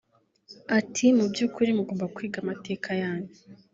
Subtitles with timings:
[0.77, 3.33] Ati “Mu by’ukuri mugomba kwiga amateka yanyu